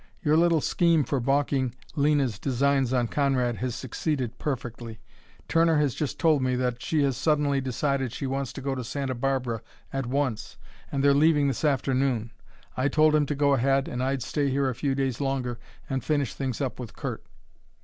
[0.23, 4.99] Your little scheme for balking Lena's designs on Conrad has succeeded perfectly.
[5.47, 8.83] Turner has just told me that she has suddenly decided she wants to go to
[8.83, 9.61] Santa Barbara
[9.93, 10.57] at once,
[10.91, 12.31] and they're leaving this afternoon.
[12.75, 16.03] I told him to go ahead, and I'd stay here a few days longer and
[16.03, 17.23] finish things up with Curt."